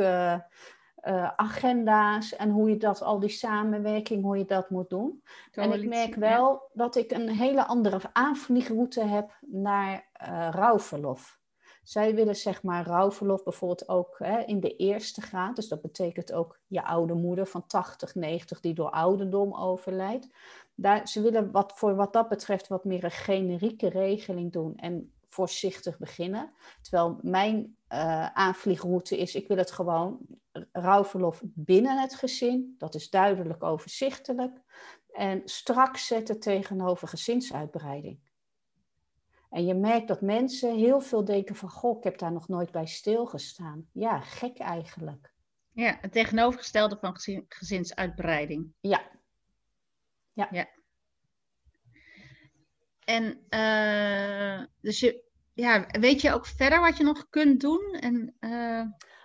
eh, 1.00 1.30
agenda's 1.36 2.36
en 2.36 2.50
hoe 2.50 2.70
je 2.70 2.76
dat, 2.76 3.02
al 3.02 3.20
die 3.20 3.28
samenwerking, 3.28 4.22
hoe 4.22 4.38
je 4.38 4.44
dat 4.44 4.70
moet 4.70 4.90
doen. 4.90 5.22
En 5.52 5.72
ik 5.72 5.88
merk 5.88 6.14
ja. 6.14 6.20
wel 6.20 6.70
dat 6.72 6.96
ik 6.96 7.10
een 7.10 7.28
hele 7.28 7.66
andere 7.66 8.00
aanvliegroute 8.12 9.04
heb 9.04 9.38
naar 9.40 10.08
eh 10.12 10.48
rouwverlof. 10.50 11.40
Zij 11.82 12.14
willen 12.14 12.36
zeg 12.36 12.62
maar 12.62 12.86
rouwverlof 12.86 13.42
bijvoorbeeld 13.42 13.88
ook 13.88 14.18
hè, 14.18 14.40
in 14.40 14.60
de 14.60 14.76
eerste 14.76 15.20
graad. 15.20 15.56
Dus 15.56 15.68
dat 15.68 15.82
betekent 15.82 16.32
ook 16.32 16.60
je 16.66 16.84
oude 16.84 17.14
moeder 17.14 17.46
van 17.46 17.66
80, 17.66 18.14
90 18.14 18.60
die 18.60 18.74
door 18.74 18.90
ouderdom 18.90 19.54
overlijdt. 19.54 20.28
Daar, 20.74 21.08
ze 21.08 21.22
willen 21.22 21.50
wat, 21.50 21.72
voor 21.76 21.94
wat 21.94 22.12
dat 22.12 22.28
betreft 22.28 22.68
wat 22.68 22.84
meer 22.84 23.04
een 23.04 23.10
generieke 23.10 23.88
regeling 23.88 24.52
doen 24.52 24.76
en 24.76 25.12
voorzichtig 25.28 25.98
beginnen. 25.98 26.52
Terwijl 26.82 27.18
mijn 27.22 27.76
eh, 27.90 28.26
aanvliegroute 28.26 29.18
is, 29.18 29.34
ik 29.34 29.48
wil 29.48 29.56
het 29.56 29.70
gewoon 29.70 30.18
rouwverlof 30.72 31.42
binnen 31.44 32.00
het 32.00 32.14
gezin. 32.14 32.74
Dat 32.78 32.94
is 32.94 33.10
duidelijk 33.10 33.62
overzichtelijk. 33.62 34.60
En 35.12 35.42
strak 35.44 35.96
zetten 35.96 36.40
tegenover 36.40 37.08
gezinsuitbreiding. 37.08 38.28
En 39.50 39.66
je 39.66 39.74
merkt 39.74 40.08
dat 40.08 40.20
mensen 40.20 40.76
heel 40.76 41.00
veel 41.00 41.24
denken 41.24 41.54
van, 41.54 41.70
goh, 41.70 41.96
ik 41.98 42.04
heb 42.04 42.18
daar 42.18 42.32
nog 42.32 42.48
nooit 42.48 42.70
bij 42.70 42.86
stilgestaan. 42.86 43.88
Ja, 43.92 44.20
gek 44.20 44.58
eigenlijk. 44.58 45.32
Ja, 45.72 45.98
het 46.00 46.12
tegenovergestelde 46.12 46.96
van 47.00 47.14
gezin- 47.14 47.44
gezinsuitbreiding. 47.48 48.72
Ja, 48.80 49.10
En 53.04 53.44
eh, 53.48 54.66
dus 54.80 55.00
je, 55.00 55.29
ja, 55.60 55.86
weet 56.00 56.20
je 56.20 56.32
ook 56.32 56.46
verder 56.46 56.80
wat 56.80 56.96
je 56.96 57.04
nog 57.04 57.26
kunt 57.30 57.60
doen? 57.60 57.96
En, 58.00 58.34
eh, 58.40 58.82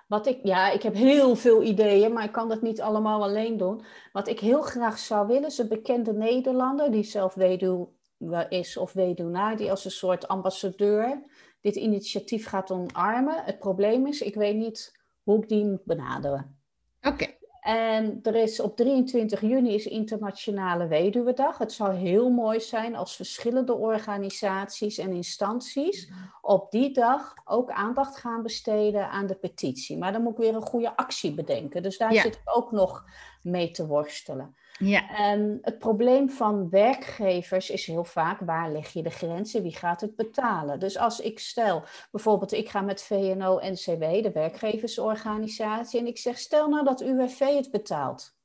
Wat 0.07 0.27
ik, 0.27 0.39
ja, 0.43 0.71
ik 0.71 0.81
heb 0.81 0.93
heel 0.93 1.35
veel 1.35 1.63
ideeën, 1.63 2.13
maar 2.13 2.23
ik 2.23 2.31
kan 2.31 2.49
dat 2.49 2.61
niet 2.61 2.81
allemaal 2.81 3.23
alleen 3.23 3.57
doen. 3.57 3.85
Wat 4.11 4.27
ik 4.27 4.39
heel 4.39 4.61
graag 4.61 4.97
zou 4.97 5.27
willen, 5.27 5.45
is 5.45 5.57
een 5.57 5.67
bekende 5.67 6.13
Nederlander 6.13 6.91
die 6.91 7.03
zelf 7.03 7.33
weduwe 7.33 8.45
is 8.49 8.77
of 8.77 8.93
weduwnaar, 8.93 9.57
die 9.57 9.69
als 9.69 9.85
een 9.85 9.91
soort 9.91 10.27
ambassadeur 10.27 11.23
dit 11.61 11.75
initiatief 11.75 12.47
gaat 12.47 12.71
omarmen. 12.71 13.43
Het 13.43 13.59
probleem 13.59 14.07
is, 14.07 14.21
ik 14.21 14.35
weet 14.35 14.55
niet 14.55 14.99
hoe 15.23 15.41
ik 15.41 15.49
die 15.49 15.65
moet 15.65 15.85
benaderen. 15.85 16.59
Oké. 17.01 17.27
En 17.65 18.19
er 18.23 18.35
is 18.35 18.59
op 18.59 18.75
23 18.75 19.41
juni 19.41 19.73
is 19.73 19.85
Internationale 19.85 20.87
Weduwedag. 20.87 21.57
Het 21.57 21.71
zou 21.71 21.93
heel 21.93 22.29
mooi 22.29 22.59
zijn 22.59 22.95
als 22.95 23.15
verschillende 23.15 23.73
organisaties 23.73 24.97
en 24.97 25.11
instanties 25.11 26.11
op 26.41 26.71
die 26.71 26.93
dag 26.93 27.33
ook 27.45 27.71
aandacht 27.71 28.17
gaan 28.17 28.43
besteden 28.43 29.09
aan 29.09 29.27
de 29.27 29.35
petitie. 29.35 29.97
Maar 29.97 30.11
dan 30.11 30.21
moet 30.21 30.31
ik 30.31 30.37
weer 30.37 30.55
een 30.55 30.61
goede 30.61 30.95
actie 30.95 31.33
bedenken. 31.33 31.83
Dus 31.83 31.97
daar 31.97 32.13
zit 32.13 32.35
ik 32.35 32.41
ook 32.45 32.71
nog 32.71 33.05
mee 33.41 33.71
te 33.71 33.87
worstelen. 33.87 34.55
Ja. 34.79 35.09
En 35.09 35.57
het 35.61 35.79
probleem 35.79 36.29
van 36.29 36.69
werkgevers 36.69 37.69
is 37.69 37.85
heel 37.85 38.03
vaak 38.03 38.39
waar 38.39 38.71
leg 38.71 38.93
je 38.93 39.03
de 39.03 39.09
grenzen, 39.09 39.61
wie 39.61 39.75
gaat 39.75 40.01
het 40.01 40.15
betalen? 40.15 40.79
Dus 40.79 40.97
als 40.97 41.19
ik 41.19 41.39
stel, 41.39 41.83
bijvoorbeeld 42.11 42.51
ik 42.51 42.69
ga 42.69 42.81
met 42.81 43.03
VNO-NCW, 43.03 44.23
de 44.23 44.31
werkgeversorganisatie, 44.33 45.99
en 45.99 46.07
ik 46.07 46.17
zeg 46.17 46.37
stel 46.37 46.69
nou 46.69 46.83
dat 46.83 47.01
UWV 47.01 47.39
het 47.39 47.71
betaalt. 47.71 48.37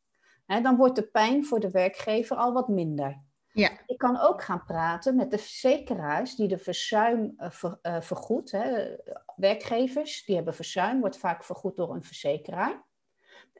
Hè, 0.46 0.60
dan 0.60 0.76
wordt 0.76 0.96
de 0.96 1.06
pijn 1.06 1.44
voor 1.44 1.60
de 1.60 1.70
werkgever 1.70 2.36
al 2.36 2.52
wat 2.52 2.68
minder. 2.68 3.22
Ja. 3.52 3.70
Ik 3.86 3.98
kan 3.98 4.20
ook 4.20 4.42
gaan 4.42 4.64
praten 4.64 5.16
met 5.16 5.30
de 5.30 5.38
verzekeraars 5.38 6.34
die 6.34 6.48
de 6.48 6.58
verzuim 6.58 7.34
uh, 7.38 7.50
ver, 7.50 7.78
uh, 7.82 8.00
vergoed. 8.00 8.50
Hè. 8.50 8.96
Werkgevers 9.36 10.24
die 10.24 10.34
hebben 10.34 10.54
verzuim, 10.54 11.00
wordt 11.00 11.18
vaak 11.18 11.44
vergoed 11.44 11.76
door 11.76 11.94
een 11.94 12.02
verzekeraar. 12.02 12.88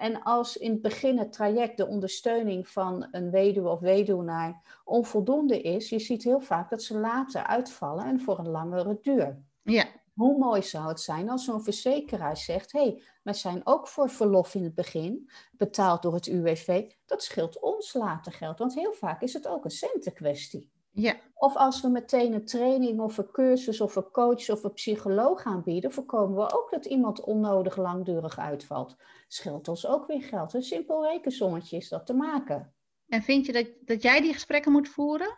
En 0.00 0.22
als 0.22 0.56
in 0.56 0.70
het 0.70 0.82
begin 0.82 1.18
het 1.18 1.32
traject 1.32 1.76
de 1.76 1.86
ondersteuning 1.86 2.68
van 2.68 3.08
een 3.10 3.30
weduwe 3.30 3.68
of 3.68 3.80
weduwnaar 3.80 4.80
onvoldoende 4.84 5.60
is, 5.60 5.88
je 5.88 5.98
ziet 5.98 6.22
heel 6.22 6.40
vaak 6.40 6.70
dat 6.70 6.82
ze 6.82 6.98
later 6.98 7.42
uitvallen 7.42 8.04
en 8.04 8.20
voor 8.20 8.38
een 8.38 8.48
langere 8.48 8.98
duur. 9.02 9.42
Ja. 9.62 9.84
Hoe 10.14 10.38
mooi 10.38 10.62
zou 10.62 10.88
het 10.88 11.00
zijn 11.00 11.30
als 11.30 11.44
zo'n 11.44 11.62
verzekeraar 11.62 12.36
zegt: 12.36 12.72
hé, 12.72 12.80
hey, 12.80 13.02
wij 13.22 13.34
zijn 13.34 13.60
ook 13.64 13.88
voor 13.88 14.10
verlof 14.10 14.54
in 14.54 14.64
het 14.64 14.74
begin, 14.74 15.30
betaald 15.52 16.02
door 16.02 16.14
het 16.14 16.26
UWV. 16.26 16.90
Dat 17.06 17.22
scheelt 17.22 17.60
ons 17.60 17.92
later 17.92 18.32
geld, 18.32 18.58
want 18.58 18.74
heel 18.74 18.92
vaak 18.92 19.22
is 19.22 19.32
het 19.32 19.46
ook 19.46 19.64
een 19.64 19.70
centenkwestie. 19.70 20.70
Ja. 20.90 21.16
Of 21.34 21.56
als 21.56 21.80
we 21.80 21.88
meteen 21.88 22.32
een 22.32 22.44
training 22.44 23.00
of 23.00 23.18
een 23.18 23.30
cursus 23.30 23.80
of 23.80 23.96
een 23.96 24.10
coach 24.10 24.50
of 24.50 24.64
een 24.64 24.72
psycholoog 24.72 25.44
aanbieden, 25.44 25.92
voorkomen 25.92 26.36
we 26.36 26.54
ook 26.54 26.70
dat 26.70 26.84
iemand 26.84 27.20
onnodig 27.20 27.76
langdurig 27.76 28.38
uitvalt. 28.38 28.96
Scheelt 29.28 29.68
ons 29.68 29.86
ook 29.86 30.06
weer 30.06 30.22
geld. 30.22 30.54
Een 30.54 30.62
simpel 30.62 31.06
rekensommetje 31.06 31.76
is 31.76 31.88
dat 31.88 32.06
te 32.06 32.14
maken. 32.14 32.74
En 33.08 33.22
vind 33.22 33.46
je 33.46 33.52
dat, 33.52 33.66
dat 33.80 34.02
jij 34.02 34.20
die 34.20 34.32
gesprekken 34.32 34.72
moet 34.72 34.88
voeren? 34.88 35.36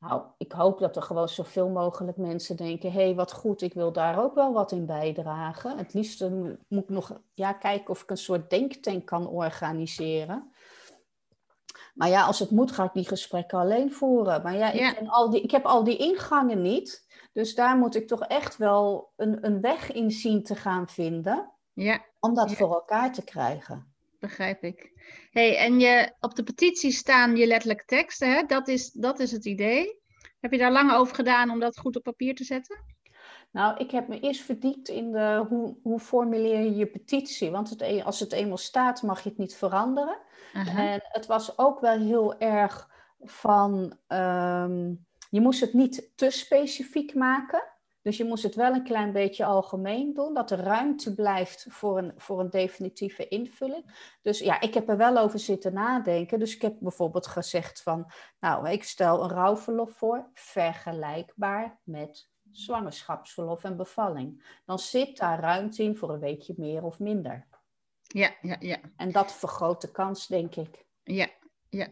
Nou, 0.00 0.22
ik 0.38 0.52
hoop 0.52 0.78
dat 0.78 0.96
er 0.96 1.02
gewoon 1.02 1.28
zoveel 1.28 1.68
mogelijk 1.68 2.16
mensen 2.16 2.56
denken: 2.56 2.92
hé, 2.92 3.02
hey, 3.02 3.14
wat 3.14 3.32
goed, 3.32 3.62
ik 3.62 3.74
wil 3.74 3.92
daar 3.92 4.22
ook 4.22 4.34
wel 4.34 4.52
wat 4.52 4.72
in 4.72 4.86
bijdragen. 4.86 5.78
Het 5.78 5.94
liefst 5.94 6.28
moet 6.68 6.82
ik 6.82 6.88
nog 6.88 7.20
ja, 7.34 7.52
kijken 7.52 7.90
of 7.90 8.02
ik 8.02 8.10
een 8.10 8.16
soort 8.16 8.50
denktank 8.50 9.06
kan 9.06 9.28
organiseren. 9.28 10.50
Maar 11.96 12.08
ja, 12.08 12.24
als 12.24 12.38
het 12.38 12.50
moet, 12.50 12.72
ga 12.72 12.84
ik 12.84 12.92
die 12.92 13.06
gesprekken 13.08 13.58
alleen 13.58 13.92
voeren. 13.92 14.42
Maar 14.42 14.54
ja, 14.56 14.72
Ja. 14.72 14.88
Ik, 14.90 14.94
ken 14.96 15.08
al 15.08 15.30
die, 15.30 15.40
ik 15.42 15.50
heb 15.50 15.64
al 15.64 15.84
die 15.84 15.96
ingangen 15.96 16.62
niet. 16.62 17.06
Dus 17.32 17.54
daar 17.54 17.76
moet 17.76 17.94
ik 17.94 18.06
toch 18.06 18.20
echt 18.20 18.56
wel 18.56 19.12
een, 19.16 19.46
een 19.46 19.60
weg 19.60 19.92
in 19.92 20.10
zien 20.10 20.42
te 20.42 20.54
gaan 20.54 20.88
vinden. 20.88 21.50
Ja, 21.72 22.04
Om 22.20 22.34
dat 22.34 22.50
Ja. 22.50 22.56
voor 22.56 22.74
elkaar 22.74 23.12
te 23.12 23.24
krijgen. 23.24 23.92
begrijp 24.20 24.62
ik. 24.62 24.90
hey, 25.30 25.56
en 25.58 25.80
je, 25.80 26.12
op 26.20 26.34
de 26.34 26.42
petitie 26.42 26.90
staan 26.92 27.36
je 27.36 27.46
letterlijke 27.46 27.84
teksten, 27.84 28.32
hè? 28.32 28.42
Dat, 28.42 28.68
is, 28.68 28.90
dat 28.92 29.18
is 29.18 29.32
het 29.32 29.44
idee. 29.44 30.00
Heb 30.40 30.52
je 30.52 30.58
daar 30.58 30.72
lang 30.72 30.92
over 30.92 31.14
gedaan 31.14 31.50
om 31.50 31.60
dat 31.60 31.78
goed 31.78 31.96
op 31.96 32.02
papier 32.02 32.34
te 32.34 32.44
zetten? 32.44 32.84
Nou, 33.50 33.76
ik 33.76 33.90
heb 33.90 34.08
me 34.08 34.20
eerst 34.20 34.42
verdiept 34.42 34.88
in 34.88 35.12
de, 35.12 35.44
hoe, 35.48 35.76
hoe 35.82 35.98
formuleer 36.00 36.60
je 36.62 36.76
je 36.76 36.86
petitie. 36.86 37.50
Want 37.50 37.70
het, 37.70 37.80
e- 37.80 38.02
als 38.02 38.20
het 38.20 38.32
eenmaal 38.32 38.56
staat, 38.56 39.02
mag 39.02 39.22
je 39.22 39.28
het 39.28 39.38
niet 39.38 39.54
veranderen. 39.54 40.18
En 40.52 41.00
het 41.02 41.26
was 41.26 41.58
ook 41.58 41.80
wel 41.80 41.98
heel 41.98 42.38
erg 42.38 42.90
van, 43.20 43.96
ehm, 44.06 44.94
je 45.30 45.40
moest 45.40 45.60
het 45.60 45.72
niet 45.72 46.10
te 46.14 46.30
specifiek 46.30 47.14
maken. 47.14 47.62
Dus 48.02 48.16
je 48.16 48.24
moest 48.24 48.42
het 48.42 48.54
wel 48.54 48.72
een 48.72 48.84
klein 48.84 49.12
beetje 49.12 49.44
algemeen 49.44 50.14
doen, 50.14 50.34
dat 50.34 50.50
er 50.50 50.58
ruimte 50.58 51.14
blijft 51.14 51.66
voor 51.68 51.98
een, 51.98 52.12
voor 52.16 52.40
een 52.40 52.50
definitieve 52.50 53.28
invulling. 53.28 53.84
Dus 54.22 54.38
ja, 54.38 54.60
ik 54.60 54.74
heb 54.74 54.88
er 54.88 54.96
wel 54.96 55.16
over 55.18 55.38
zitten 55.38 55.72
nadenken. 55.72 56.38
Dus 56.38 56.54
ik 56.54 56.62
heb 56.62 56.76
bijvoorbeeld 56.80 57.26
gezegd 57.26 57.82
van, 57.82 58.12
nou, 58.40 58.70
ik 58.70 58.84
stel 58.84 59.22
een 59.22 59.30
rouwverlof 59.30 59.90
voor, 59.92 60.30
vergelijkbaar 60.34 61.78
met 61.82 62.28
zwangerschapsverlof 62.50 63.64
en 63.64 63.76
bevalling. 63.76 64.60
Dan 64.64 64.78
zit 64.78 65.16
daar 65.16 65.40
ruimte 65.40 65.82
in 65.82 65.96
voor 65.96 66.10
een 66.10 66.20
weekje 66.20 66.54
meer 66.56 66.84
of 66.84 66.98
minder. 66.98 67.46
Ja, 68.16 68.34
ja, 68.40 68.56
ja. 68.58 68.78
En 68.96 69.12
dat 69.12 69.32
vergroot 69.32 69.80
de 69.80 69.90
kans, 69.90 70.26
denk 70.26 70.54
ik. 70.54 70.84
Ja, 71.02 71.28
ja. 71.68 71.88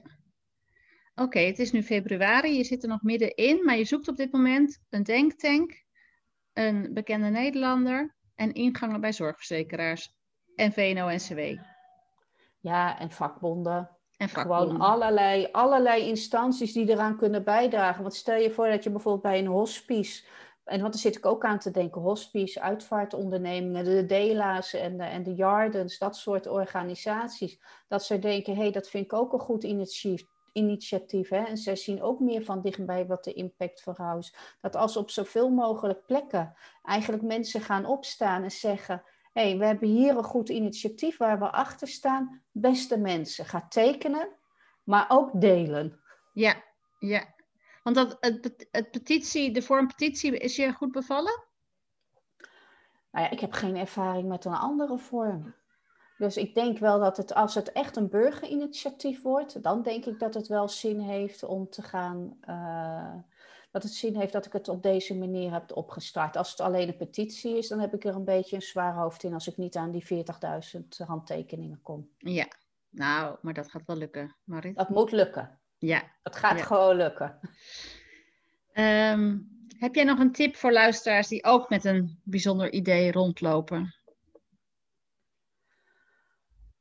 Oké, 1.15 1.39
het 1.39 1.59
is 1.59 1.73
nu 1.73 1.83
februari, 1.83 2.57
je 2.57 2.65
zit 2.65 2.83
er 2.83 2.89
nog 2.89 3.03
middenin, 3.03 3.65
maar 3.65 3.77
je 3.77 3.85
zoekt 3.85 4.09
op 4.09 4.17
dit 4.17 4.33
moment 4.33 4.83
een 4.91 5.03
denktank, 5.03 5.85
een 6.53 6.91
bekende 6.93 7.29
Nederlander 7.29 8.17
en 8.35 8.53
ingangen 8.53 9.01
bij 9.01 9.13
zorgverzekeraars 9.13 10.15
en 10.55 10.73
VNO-NCW 10.73 11.61
Ja, 12.61 12.99
en 12.99 13.11
vakbonden. 13.11 13.91
en 14.17 14.29
Gewoon 14.29 14.59
vakbonden. 14.59 14.87
allerlei, 14.89 15.49
allerlei 15.53 16.09
instanties 16.09 16.73
die 16.73 16.89
eraan 16.89 17.17
kunnen 17.17 17.45
bijdragen. 17.45 18.03
Want 18.03 18.15
stel 18.15 18.39
je 18.39 18.51
voor 18.51 18.69
dat 18.69 18.85
je 18.85 18.91
bijvoorbeeld 18.91 19.23
bij 19.23 19.39
een 19.39 19.47
hospice... 19.47 20.25
En 20.65 20.81
want 20.81 20.93
daar 20.93 21.03
zit 21.03 21.17
ik 21.17 21.27
ook 21.27 21.45
aan 21.45 21.59
te 21.59 21.71
denken. 21.71 22.01
Hospice, 22.01 22.61
uitvaartondernemingen, 22.61 23.85
de 23.85 24.07
DELA's 24.07 24.73
en 24.73 24.97
de, 24.97 25.03
en 25.03 25.23
de 25.23 25.35
Jardens, 25.35 25.99
dat 25.99 26.17
soort 26.17 26.47
organisaties. 26.47 27.61
Dat 27.89 28.05
ze 28.05 28.19
denken, 28.19 28.55
hé, 28.55 28.63
hey, 28.63 28.71
dat 28.71 28.89
vind 28.89 29.05
ik 29.05 29.13
ook 29.13 29.33
een 29.33 29.39
goed 29.39 29.65
initiatief. 29.65 30.27
initiatief 30.53 31.29
hè? 31.29 31.45
En 31.45 31.57
zij 31.57 31.77
zien 31.77 32.03
ook 32.03 32.21
meer 32.21 32.45
van 32.45 32.61
dichtbij 32.61 33.07
wat 33.07 33.25
de 33.25 33.33
impact 33.33 33.85
is. 34.19 34.35
Dat 34.61 34.77
als 34.77 34.97
op 34.97 35.11
zoveel 35.11 35.51
mogelijk 35.51 36.07
plekken 36.07 36.55
eigenlijk 36.83 37.23
mensen 37.23 37.61
gaan 37.61 37.87
opstaan 37.87 38.43
en 38.43 38.51
zeggen... 38.51 39.03
hé, 39.33 39.43
hey, 39.43 39.59
we 39.59 39.67
hebben 39.67 39.89
hier 39.89 40.17
een 40.17 40.25
goed 40.25 40.49
initiatief 40.49 41.17
waar 41.17 41.39
we 41.39 41.51
achter 41.51 41.89
staan. 41.89 42.43
Beste 42.53 42.99
mensen, 42.99 43.45
ga 43.45 43.67
tekenen, 43.69 44.29
maar 44.85 45.07
ook 45.09 45.41
delen. 45.41 46.01
Ja, 46.33 46.55
ja. 46.99 47.34
Want 47.85 47.97
dat, 47.97 48.17
het, 48.21 48.67
het 48.71 48.91
petitie, 48.91 49.53
de 49.53 49.63
vorm 49.63 49.87
petitie, 49.87 50.39
is 50.39 50.57
je 50.57 50.73
goed 50.73 50.93
bevallen? 50.93 51.45
Nou 53.11 53.25
ja, 53.25 53.31
ik 53.31 53.41
heb 53.41 53.53
geen 53.53 53.77
ervaring 53.77 54.29
met 54.29 54.45
een 54.45 54.53
andere 54.55 54.99
vorm. 54.99 55.55
Dus 56.19 56.37
ik 56.37 56.55
denk 56.55 56.79
wel 56.79 56.99
dat 57.01 57.17
het, 57.17 57.35
als 57.35 57.55
het 57.55 57.73
echt 57.73 57.97
een 57.97 58.09
burgerinitiatief 58.09 59.23
wordt, 59.23 59.63
dan 59.63 59.83
denk 59.83 60.05
ik 60.05 60.19
dat 60.19 60.35
het 60.35 60.47
wel 60.47 60.69
zin 60.69 61.01
heeft 61.01 61.43
om 61.43 61.69
te 61.71 61.83
gaan. 61.83 62.37
eh, 62.41 63.15
dat 63.75 63.83
het 63.83 63.93
zin 63.93 64.17
heeft 64.17 64.33
dat 64.33 64.47
ik 64.47 64.53
het 64.53 64.69
op 64.69 64.83
deze 64.83 65.19
manier 65.19 65.53
heb 65.53 65.77
opgestart. 65.77 66.37
Als 66.37 66.51
het 66.51 66.61
alleen 66.61 66.89
een 66.89 66.97
petitie 66.97 67.57
is, 67.59 67.69
dan 67.69 67.81
heb 67.81 67.95
ik 67.95 68.05
er 68.05 68.15
een 68.15 68.25
beetje 68.25 68.57
een 68.57 68.63
zwaar 68.63 68.95
hoofd 68.95 69.23
in 69.23 69.35
als 69.35 69.47
ik 69.47 69.57
niet 69.57 69.77
aan 69.77 69.91
die 69.91 70.05
40.000 70.05 71.07
handtekeningen 71.07 71.81
kom. 71.83 72.11
Ja. 72.19 72.47
Nou, 72.89 73.37
maar 73.41 73.55
dat 73.55 73.71
gaat 73.71 73.87
wel 73.87 73.97
lukken, 73.97 74.37
Marit. 74.45 74.77
Dat 74.77 74.89
moet 74.89 75.13
lukken. 75.13 75.59
Ja. 75.87 76.03
Dat 76.23 76.37
gaat 76.37 76.59
Ja. 76.59 76.65
gewoon 76.65 76.97
lukken. 76.97 77.39
Ehm, 78.73 79.39
heb 79.79 79.95
jij 79.95 80.05
nog 80.05 80.19
een 80.19 80.33
tip 80.33 80.57
voor 80.57 80.73
luisteraars 80.73 81.29
die 81.29 81.45
ook 81.45 81.69
met 81.69 81.85
een 81.85 82.21
bijzonder 82.25 82.73
idee 82.73 83.13
rondlopen? 83.13 83.95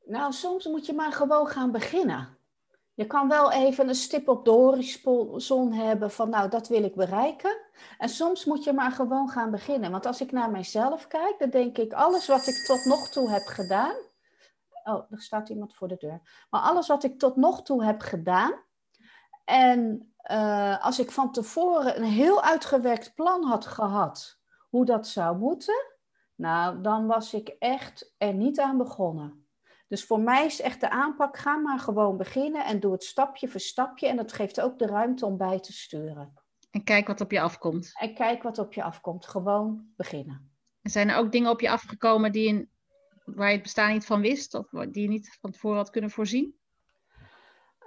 Nou, 0.05 0.31
soms 0.31 0.65
moet 0.65 0.85
je 0.85 0.93
maar 0.93 1.11
gewoon 1.11 1.47
gaan 1.47 1.71
beginnen. 1.71 2.37
Je 2.93 3.07
kan 3.07 3.27
wel 3.29 3.51
even 3.51 3.87
een 3.87 3.95
stip 3.95 4.27
op 4.27 4.45
de 4.45 4.51
horizon 4.51 5.71
hebben 5.73 6.11
van, 6.11 6.29
nou, 6.29 6.49
dat 6.49 6.67
wil 6.67 6.83
ik 6.83 6.95
bereiken. 6.95 7.57
En 7.97 8.09
soms 8.09 8.45
moet 8.45 8.63
je 8.63 8.73
maar 8.73 8.91
gewoon 8.91 9.29
gaan 9.29 9.51
beginnen. 9.51 9.91
Want 9.91 10.05
als 10.05 10.21
ik 10.21 10.31
naar 10.31 10.51
mijzelf 10.51 11.07
kijk, 11.07 11.35
dan 11.39 11.49
denk 11.49 11.77
ik, 11.77 11.93
alles 11.93 12.27
wat 12.27 12.47
ik 12.47 12.55
tot 12.65 12.85
nog 12.85 13.09
toe 13.09 13.29
heb 13.31 13.45
gedaan. 13.45 13.95
Oh, 14.83 15.11
er 15.11 15.21
staat 15.21 15.49
iemand 15.49 15.75
voor 15.75 15.87
de 15.87 15.97
deur. 15.97 16.45
Maar 16.49 16.61
alles 16.61 16.87
wat 16.87 17.03
ik 17.03 17.19
tot 17.19 17.35
nog 17.35 17.63
toe 17.63 17.83
heb 17.83 18.01
gedaan. 18.01 18.53
En 19.43 20.13
eh, 20.17 20.85
als 20.85 20.99
ik 20.99 21.11
van 21.11 21.31
tevoren 21.31 21.97
een 21.97 22.03
heel 22.03 22.43
uitgewerkt 22.43 23.15
plan 23.15 23.43
had 23.43 23.65
gehad, 23.65 24.39
hoe 24.69 24.85
dat 24.85 25.07
zou 25.07 25.37
moeten, 25.37 25.91
nou, 26.35 26.81
dan 26.81 27.07
was 27.07 27.33
ik 27.33 27.55
echt 27.59 28.13
er 28.17 28.33
niet 28.33 28.59
aan 28.59 28.77
begonnen. 28.77 29.47
Dus 29.87 30.05
voor 30.05 30.19
mij 30.19 30.45
is 30.45 30.61
echt 30.61 30.79
de 30.79 30.89
aanpak, 30.89 31.37
ga 31.37 31.55
maar 31.55 31.79
gewoon 31.79 32.17
beginnen 32.17 32.65
en 32.65 32.79
doe 32.79 32.91
het 32.91 33.03
stapje 33.03 33.47
voor 33.47 33.59
stapje. 33.59 34.07
En 34.07 34.15
dat 34.15 34.33
geeft 34.33 34.61
ook 34.61 34.79
de 34.79 34.85
ruimte 34.85 35.25
om 35.25 35.37
bij 35.37 35.59
te 35.59 35.73
sturen. 35.73 36.33
En 36.71 36.83
kijk 36.83 37.07
wat 37.07 37.21
op 37.21 37.31
je 37.31 37.41
afkomt. 37.41 37.91
En 37.99 38.13
kijk 38.13 38.43
wat 38.43 38.57
op 38.57 38.73
je 38.73 38.83
afkomt. 38.83 39.27
Gewoon 39.27 39.93
beginnen. 39.95 40.51
En 40.81 40.91
zijn 40.91 41.09
er 41.09 41.15
ook 41.15 41.31
dingen 41.31 41.51
op 41.51 41.61
je 41.61 41.69
afgekomen 41.69 42.31
die 42.31 42.49
een 42.49 42.71
waar 43.25 43.47
je 43.47 43.53
het 43.53 43.63
bestaan 43.63 43.93
niet 43.93 44.05
van 44.05 44.21
wist, 44.21 44.53
of 44.53 44.69
die 44.69 45.01
je 45.01 45.07
niet 45.07 45.37
van 45.41 45.51
tevoren 45.51 45.77
had 45.77 45.89
kunnen 45.89 46.09
voorzien? 46.09 46.55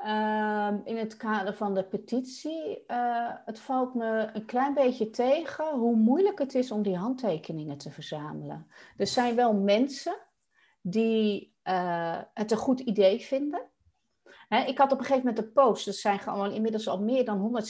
Ehm, 0.06 0.78
in 0.84 0.96
het 0.96 1.16
kader 1.16 1.54
van 1.54 1.74
de 1.74 1.84
petitie, 1.84 2.84
uh, 2.86 3.30
het 3.44 3.58
valt 3.58 3.94
me 3.94 4.30
een 4.32 4.44
klein 4.44 4.74
beetje 4.74 5.10
tegen 5.10 5.78
hoe 5.78 5.96
moeilijk 5.96 6.38
het 6.38 6.54
is 6.54 6.70
om 6.70 6.82
die 6.82 6.96
handtekeningen 6.96 7.78
te 7.78 7.90
verzamelen. 7.90 8.66
Er 8.96 9.06
zijn 9.06 9.34
wel 9.34 9.54
mensen 9.54 10.16
die 10.80 11.54
uh, 11.64 12.20
het 12.34 12.50
een 12.50 12.56
goed 12.56 12.80
idee 12.80 13.20
vinden. 13.20 13.60
ik 14.66 14.78
had 14.78 14.92
op 14.92 14.98
een 14.98 15.04
gegeven 15.04 15.26
moment 15.26 15.38
een 15.38 15.52
post, 15.52 15.86
er 15.86 15.92
zijn 15.92 16.18
gewoon 16.18 16.52
inmiddels 16.52 16.88
al 16.88 17.00
meer 17.00 17.24
dan 17.24 17.62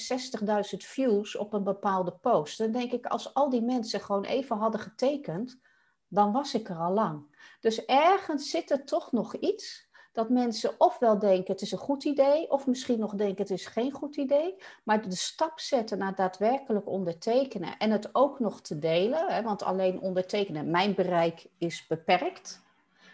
160.000 0.44 0.76
views 0.76 1.36
op 1.36 1.52
een 1.52 1.64
bepaalde 1.64 2.12
post. 2.12 2.58
Dan 2.58 2.72
denk 2.72 2.92
ik, 2.92 3.06
als 3.06 3.34
al 3.34 3.50
die 3.50 3.62
mensen 3.62 4.00
gewoon 4.00 4.24
even 4.24 4.56
hadden 4.56 4.80
getekend, 4.80 5.60
dan 6.08 6.32
was 6.32 6.54
ik 6.54 6.68
er 6.68 6.76
al 6.76 6.92
lang. 6.92 7.36
Dus 7.60 7.84
ergens 7.84 8.50
zit 8.50 8.70
er 8.70 8.84
toch 8.84 9.12
nog 9.12 9.36
iets 9.36 9.85
dat 10.16 10.28
mensen 10.28 10.74
ofwel 10.78 11.18
denken 11.18 11.52
het 11.52 11.62
is 11.62 11.72
een 11.72 11.78
goed 11.78 12.04
idee, 12.04 12.50
of 12.50 12.66
misschien 12.66 12.98
nog 12.98 13.14
denken 13.14 13.42
het 13.42 13.50
is 13.50 13.66
geen 13.66 13.92
goed 13.92 14.16
idee, 14.16 14.54
maar 14.82 15.08
de 15.08 15.16
stap 15.16 15.60
zetten 15.60 15.98
naar 15.98 16.14
daadwerkelijk 16.14 16.88
ondertekenen 16.88 17.76
en 17.78 17.90
het 17.90 18.08
ook 18.12 18.40
nog 18.40 18.60
te 18.60 18.78
delen, 18.78 19.26
hè, 19.28 19.42
want 19.42 19.62
alleen 19.62 20.00
ondertekenen, 20.00 20.70
mijn 20.70 20.94
bereik 20.94 21.46
is 21.58 21.86
beperkt. 21.86 22.64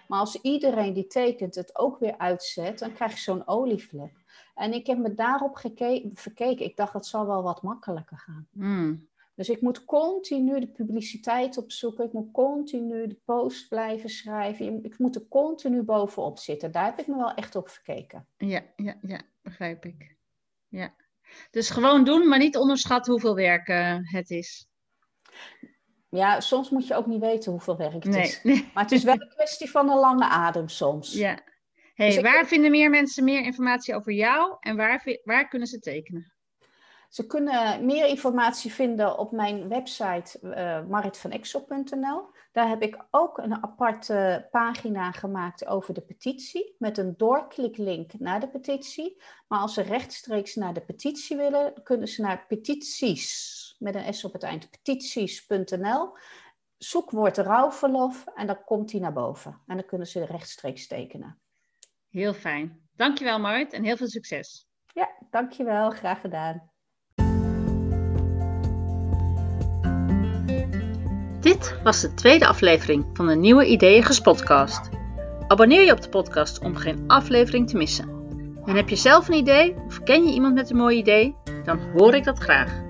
Maar 0.09 0.19
als 0.19 0.41
iedereen 0.41 0.93
die 0.93 1.07
tekent 1.07 1.55
het 1.55 1.79
ook 1.79 1.99
weer 1.99 2.19
uitzet, 2.19 2.79
dan 2.79 2.93
krijg 2.93 3.13
je 3.13 3.19
zo'n 3.19 3.47
olievlek. 3.49 4.13
En 4.55 4.73
ik 4.73 4.87
heb 4.87 4.99
me 4.99 5.15
daarop 5.15 5.59
verkeken. 6.15 6.65
Ik 6.65 6.77
dacht, 6.77 6.93
dat 6.93 7.07
zal 7.07 7.27
wel 7.27 7.43
wat 7.43 7.63
makkelijker 7.63 8.19
gaan. 8.19 8.47
Hmm. 8.53 9.09
Dus 9.35 9.49
ik 9.49 9.61
moet 9.61 9.85
continu 9.85 10.61
de 10.61 10.69
publiciteit 10.69 11.57
opzoeken. 11.57 12.05
Ik 12.05 12.12
moet 12.12 12.31
continu 12.33 13.07
de 13.07 13.21
post 13.25 13.69
blijven 13.69 14.09
schrijven. 14.09 14.85
Ik 14.85 14.99
moet 14.99 15.15
er 15.15 15.29
continu 15.29 15.83
bovenop 15.83 16.39
zitten. 16.39 16.73
Daar 16.73 16.85
heb 16.85 16.99
ik 16.99 17.07
me 17.07 17.17
wel 17.17 17.35
echt 17.35 17.57
op 17.57 17.69
verkeken. 17.69 18.27
Ja, 18.37 18.62
ja, 18.77 18.99
ja, 19.03 19.21
begrijp 19.43 19.85
ik. 19.85 20.17
Ja. 20.69 20.95
Dus 21.51 21.71
gewoon 21.71 22.05
doen, 22.05 22.29
maar 22.29 22.39
niet 22.39 22.57
onderschatten 22.57 23.12
hoeveel 23.12 23.35
werk 23.35 23.69
uh, 23.69 23.99
het 24.03 24.31
is. 24.31 24.67
Ja, 26.09 26.41
soms 26.41 26.71
moet 26.71 26.87
je 26.87 26.95
ook 26.95 27.07
niet 27.07 27.21
weten 27.21 27.53
hoeveel 27.53 27.77
werk 27.77 27.93
het 27.93 28.05
nee, 28.05 28.23
is. 28.23 28.43
Nee. 28.43 28.71
Maar 28.75 28.83
het 28.83 28.93
is 28.93 29.05
wel 29.05 29.15
een 29.15 29.33
kwestie 29.37 29.71
van 29.71 29.91
een 29.91 29.99
lange 29.99 30.25
adem 30.25 30.69
soms. 30.69 31.12
Ja. 31.12 31.39
Hey, 31.95 32.07
dus 32.07 32.21
waar 32.21 32.47
vinden 32.47 32.71
meer 32.71 32.91
mensen 32.91 33.25
meer 33.25 33.43
informatie 33.43 33.95
over 33.95 34.12
jou 34.12 34.57
en 34.61 34.77
waar, 34.77 35.21
waar 35.25 35.49
kunnen 35.49 35.69
ze 35.69 35.79
tekenen? 35.79 36.32
Ze 37.12 37.26
kunnen 37.26 37.85
meer 37.85 38.07
informatie 38.07 38.73
vinden 38.73 39.19
op 39.19 39.33
mijn 39.33 39.69
website 39.69 40.38
uh, 40.42 40.88
maritvanexel.nl. 40.88 42.31
Daar 42.52 42.69
heb 42.69 42.83
ik 42.83 43.04
ook 43.11 43.38
een 43.38 43.62
aparte 43.62 44.49
pagina 44.50 45.11
gemaakt 45.11 45.66
over 45.66 45.95
de 45.95 46.00
petitie 46.00 46.75
met 46.78 46.99
een 46.99 47.14
doorkliklink 47.16 48.12
naar 48.19 48.40
de 48.40 48.49
petitie. 48.49 49.23
Maar 49.49 49.59
als 49.59 49.75
ze 49.75 49.83
rechtstreeks 49.83 50.54
naar 50.54 50.75
de 50.75 50.81
petitie 50.81 51.37
willen, 51.37 51.83
kunnen 51.83 52.09
ze 52.09 52.23
naar 52.23 52.45
petities 52.49 53.76
met 53.78 53.95
een 53.95 54.14
S 54.14 54.25
op 54.25 54.33
het 54.33 54.42
eind, 54.42 54.71
petities.nl. 54.71 56.16
Zoekwoord 56.78 57.38
rouwverlof 57.38 58.25
en 58.35 58.47
dan 58.47 58.64
komt 58.64 58.92
hij 58.92 59.00
naar 59.00 59.12
boven. 59.12 59.62
En 59.66 59.76
dan 59.76 59.87
kunnen 59.87 60.07
ze 60.07 60.25
rechtstreeks 60.25 60.87
tekenen. 60.87 61.40
Heel 62.09 62.35
fijn. 62.35 62.88
Dankjewel 62.97 63.38
Marit 63.38 63.73
en 63.73 63.85
heel 63.85 63.97
veel 63.97 64.09
succes. 64.09 64.69
Ja, 64.87 65.11
dankjewel. 65.31 65.90
Graag 65.90 66.21
gedaan. 66.21 66.72
Dit 71.43 71.77
was 71.83 72.01
de 72.01 72.15
tweede 72.15 72.47
aflevering 72.47 73.07
van 73.13 73.27
de 73.27 73.35
Nieuwe 73.35 73.67
Ideeën 73.67 74.03
Gespotcast. 74.03 74.89
Abonneer 75.49 75.85
je 75.85 75.93
op 75.93 76.01
de 76.01 76.09
podcast 76.09 76.59
om 76.59 76.77
geen 76.77 77.05
aflevering 77.07 77.69
te 77.69 77.77
missen. 77.77 78.09
En 78.65 78.77
heb 78.77 78.89
je 78.89 78.97
zelf 78.97 79.29
een 79.29 79.35
idee 79.35 79.75
of 79.87 80.03
ken 80.03 80.25
je 80.25 80.33
iemand 80.33 80.55
met 80.55 80.71
een 80.71 80.77
mooi 80.77 80.97
idee? 80.97 81.37
Dan 81.64 81.79
hoor 81.97 82.14
ik 82.14 82.25
dat 82.25 82.38
graag. 82.38 82.83